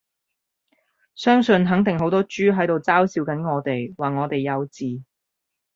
[1.13, 5.03] 相信肯定好多豬喺度嘲笑緊我哋，話我哋幼稚